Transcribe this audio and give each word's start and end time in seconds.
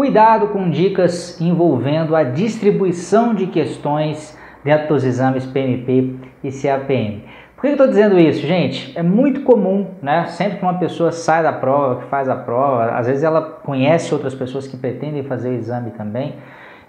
Cuidado 0.00 0.48
com 0.48 0.70
dicas 0.70 1.38
envolvendo 1.42 2.16
a 2.16 2.22
distribuição 2.22 3.34
de 3.34 3.46
questões 3.46 4.34
dentro 4.64 4.88
dos 4.88 5.04
exames 5.04 5.44
PMP 5.44 6.14
e 6.42 6.50
CAPM. 6.50 7.22
Por 7.54 7.60
que 7.60 7.66
eu 7.66 7.72
estou 7.72 7.86
dizendo 7.86 8.18
isso, 8.18 8.40
gente? 8.46 8.98
É 8.98 9.02
muito 9.02 9.42
comum, 9.42 9.88
né? 10.00 10.24
Sempre 10.28 10.56
que 10.56 10.62
uma 10.62 10.78
pessoa 10.78 11.12
sai 11.12 11.42
da 11.42 11.52
prova, 11.52 12.00
que 12.00 12.06
faz 12.08 12.30
a 12.30 12.34
prova, 12.34 12.92
às 12.92 13.08
vezes 13.08 13.22
ela 13.22 13.42
conhece 13.42 14.14
outras 14.14 14.34
pessoas 14.34 14.66
que 14.66 14.74
pretendem 14.74 15.22
fazer 15.22 15.50
o 15.50 15.52
exame 15.52 15.90
também 15.90 16.36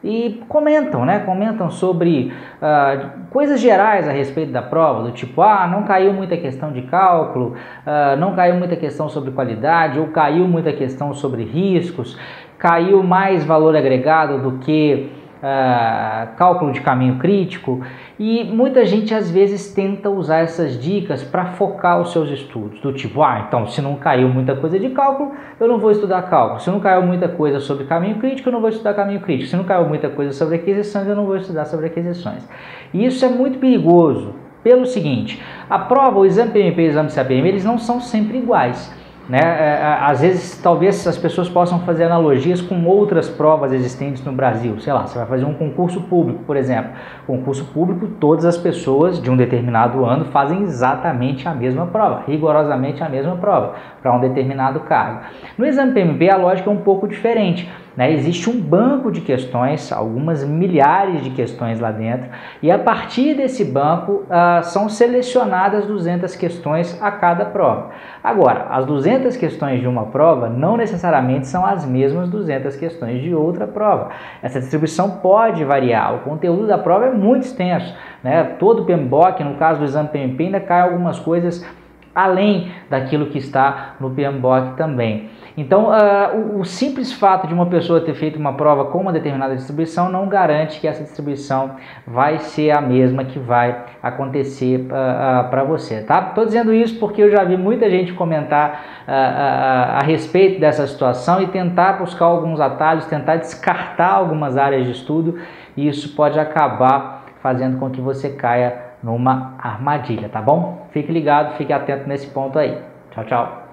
e 0.04 0.44
comentam, 0.48 1.06
né? 1.06 1.20
Comentam 1.20 1.70
sobre 1.70 2.34
uh, 2.58 3.10
coisas 3.30 3.60
gerais 3.60 4.08
a 4.08 4.12
respeito 4.12 4.52
da 4.52 4.62
prova, 4.62 5.04
do 5.04 5.12
tipo, 5.12 5.42
ah, 5.42 5.68
não 5.68 5.84
caiu 5.84 6.12
muita 6.12 6.36
questão 6.38 6.72
de 6.72 6.82
cálculo, 6.84 7.56
uh, 7.86 8.16
não 8.18 8.36
caiu 8.36 8.56
muita 8.56 8.76
questão 8.76 9.10
sobre 9.10 9.32
qualidade, 9.32 10.00
ou 10.00 10.08
caiu 10.08 10.48
muita 10.48 10.74
questão 10.74 11.14
sobre 11.14 11.44
riscos, 11.44 12.18
caiu 12.62 13.02
mais 13.02 13.44
valor 13.44 13.76
agregado 13.76 14.38
do 14.38 14.60
que 14.60 15.10
uh, 15.42 16.36
cálculo 16.38 16.72
de 16.72 16.80
caminho 16.80 17.18
crítico 17.18 17.82
e 18.20 18.44
muita 18.44 18.86
gente 18.86 19.16
às 19.16 19.32
vezes 19.32 19.74
tenta 19.74 20.12
usar 20.12 20.42
essas 20.42 20.80
dicas 20.80 21.24
para 21.24 21.46
focar 21.46 22.00
os 22.00 22.12
seus 22.12 22.30
estudos, 22.30 22.80
do 22.80 22.94
tipo, 22.94 23.24
ah, 23.24 23.46
então 23.48 23.66
se 23.66 23.82
não 23.82 23.96
caiu 23.96 24.30
muita 24.30 24.56
coisa 24.56 24.78
de 24.78 24.90
cálculo, 24.90 25.32
eu 25.60 25.68
não 25.68 25.80
vou 25.80 25.90
estudar 25.90 26.22
cálculo, 26.30 26.60
se 26.60 26.70
não 26.70 26.80
caiu 26.80 27.02
muita 27.02 27.28
coisa 27.28 27.60
sobre 27.60 27.86
caminho 27.86 28.18
crítico, 28.18 28.50
eu 28.50 28.54
não 28.54 28.62
vou 28.62 28.70
estudar 28.70 28.94
caminho 28.94 29.22
crítico, 29.22 29.50
se 29.50 29.58
não 29.58 29.64
caiu 29.64 29.90
muita 29.90 30.10
coisa 30.10 30.32
sobre 30.32 30.58
aquisições, 30.58 31.08
eu 31.08 31.16
não 31.16 31.26
vou 31.26 31.38
estudar 31.38 31.66
sobre 31.66 31.88
aquisições. 31.88 32.48
E 32.94 33.04
isso 33.04 33.26
é 33.26 33.30
muito 33.30 33.58
perigoso, 33.58 34.36
pelo 34.64 34.86
seguinte, 34.86 35.42
a 35.68 35.80
prova, 35.80 36.20
o 36.20 36.26
exame 36.28 36.52
PMP 36.52 36.80
e 36.84 36.86
o 36.86 36.90
exame 36.90 37.10
CAPM, 37.10 37.48
eles 37.48 37.66
não 37.66 37.80
são 37.80 38.00
sempre 38.00 38.38
iguais. 38.38 39.01
Né? 39.32 39.40
É, 39.40 39.80
é, 39.80 39.98
às 40.02 40.20
vezes, 40.20 40.62
talvez 40.62 41.08
as 41.08 41.18
pessoas 41.18 41.48
possam 41.48 41.80
fazer 41.86 42.04
analogias 42.04 42.60
com 42.60 42.84
outras 42.84 43.30
provas 43.30 43.72
existentes 43.72 44.22
no 44.26 44.34
Brasil. 44.34 44.78
Sei 44.82 44.92
lá, 44.92 45.08
você 45.08 45.18
vai 45.18 45.26
fazer 45.26 45.46
um 45.46 45.54
concurso 45.54 46.02
público, 46.02 46.44
por 46.44 46.58
exemplo. 46.58 46.92
Concurso 47.26 47.64
público, 47.64 48.10
todas 48.20 48.44
as 48.44 48.58
pessoas 48.58 49.22
de 49.22 49.32
um 49.32 49.38
determinado 49.38 50.04
ano 50.04 50.26
fazem 50.26 50.64
exatamente 50.64 51.48
a 51.48 51.54
mesma 51.54 51.88
prova, 51.88 52.24
rigorosamente 52.28 53.02
a 53.02 53.08
mesma 53.08 53.38
prova, 53.38 53.76
para 54.02 54.14
um 54.14 54.20
determinado 54.20 54.82
cargo. 54.82 55.22
No 55.58 55.66
exame 55.66 55.94
PMP, 55.94 56.30
a 56.30 56.36
lógica 56.36 56.70
é 56.70 56.74
um 56.74 56.82
pouco 56.82 57.08
diferente. 57.08 57.72
Né? 57.96 58.14
Existe 58.14 58.50
um 58.50 58.60
banco 58.60 59.12
de 59.12 59.22
questões, 59.22 59.92
algumas 59.92 60.44
milhares 60.44 61.24
de 61.24 61.30
questões 61.32 61.80
lá 61.80 61.92
dentro, 61.92 62.30
e 62.62 62.72
a 62.72 62.80
partir 62.80 63.36
desse 63.36 63.66
banco 63.66 64.24
uh, 64.24 64.64
são 64.64 64.88
selecionadas 64.88 65.86
200 65.86 66.36
questões 66.36 66.98
a 67.02 67.12
cada 67.12 67.46
prova. 67.46 67.90
Agora, 68.24 68.68
as 68.70 68.86
200 68.86 69.36
questões 69.36 69.82
de 69.82 69.88
uma 69.88 70.06
prova 70.06 70.50
não 70.50 70.78
necessariamente 70.78 71.48
são 71.48 71.66
as 71.66 71.86
mesmas 71.86 72.30
200 72.30 72.76
questões 72.78 73.22
de 73.22 73.34
outra 73.34 73.68
prova. 73.68 74.10
Essa 74.42 74.60
distribuição 74.60 75.18
pode 75.18 75.64
variar, 75.66 76.16
o 76.16 76.20
conteúdo 76.20 76.68
da 76.68 76.78
prova 76.78 77.08
é 77.08 77.12
muito 77.12 77.44
extenso. 77.44 77.94
Né? 78.24 78.44
Todo 78.60 78.84
o 78.84 78.86
PMBOK, 78.86 79.44
no 79.44 79.56
caso 79.56 79.80
do 79.80 79.86
exame 79.86 80.10
PMP, 80.10 80.46
ainda 80.46 80.60
cai 80.60 80.82
algumas 80.82 81.20
coisas 81.20 81.66
além 82.14 82.72
daquilo 82.90 83.28
que 83.28 83.38
está 83.38 83.96
no 84.00 84.10
PMBOK 84.10 84.76
também. 84.76 85.30
Então, 85.56 85.90
uh, 85.90 86.56
o, 86.56 86.60
o, 86.60 86.66
simples 86.66 87.12
fato 87.12 87.46
de 87.46 87.54
uma 87.54 87.66
pessoa 87.66 88.00
ter 88.00 88.14
feito 88.14 88.40
uma 88.40 88.54
prova 88.54 88.86
com 88.86 89.00
uma 89.00 89.12
determinada 89.12 89.56
distribuição 89.56 90.10
não 90.10 90.28
garante 90.28 90.80
que 90.80 90.88
essa 90.88 91.04
distribuição 91.04 91.76
vai 92.08 92.40
ser 92.40 92.72
a 92.72 92.80
mesma 92.80 93.26
que 93.26 93.38
vai 93.38 93.84
acontecer 94.02 94.78
uh, 94.78 94.86
uh, 94.86 95.50
para 95.50 95.64
você, 95.64 96.02
tá? 96.02 96.28
Estou 96.30 96.46
dizendo 96.46 96.74
isso 96.74 96.98
porque 97.00 97.22
eu 97.22 97.30
já 97.30 97.44
vi 97.44 97.58
muita 97.58 97.90
gente 97.90 98.14
comentar 98.14 99.02
a 99.08 100.00
respeito 100.06 100.62
dessa 100.62 100.88
situação 100.88 101.42
e 101.42 101.48
tentar 101.48 101.94
buscar 101.94 102.26
alguns 102.26 102.62
atalhos, 102.62 103.06
tentar 103.08 103.38
descartar 103.38 104.14
algumas 104.14 104.56
áreas 104.56 104.86
de 104.86 104.92
estudo 104.92 105.38
e 105.76 105.88
isso 105.88 106.16
pode 106.16 106.40
acabar 106.40 107.26
fazendo 107.42 107.78
com 107.78 107.90
que 107.90 108.00
você 108.00 108.30
caia 108.30 108.91
numa 109.04 109.56
armadilha, 109.60 110.30
tá 110.30 110.42
bom? 110.42 110.88
Fique 110.92 111.12
ligado, 111.12 111.58
fique 111.58 111.74
atento 111.74 112.08
nesse 112.08 112.28
ponto 112.28 112.58
aí. 112.60 112.82
Tchau, 113.12 113.26
tchau. 113.26 113.71